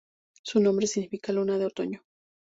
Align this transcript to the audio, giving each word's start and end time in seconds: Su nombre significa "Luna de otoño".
Su 0.43 0.59
nombre 0.59 0.87
significa 0.87 1.31
"Luna 1.31 1.59
de 1.59 1.67
otoño". 1.67 2.03